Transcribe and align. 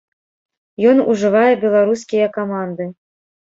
Ён 0.91 0.97
ўжывае 1.11 1.51
беларускія 1.67 2.27
каманды. 2.39 2.89